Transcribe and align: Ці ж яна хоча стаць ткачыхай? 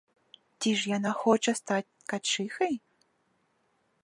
Ці 0.59 0.69
ж 0.79 0.91
яна 0.97 1.11
хоча 1.23 1.51
стаць 1.61 1.85
ткачыхай? 2.01 2.73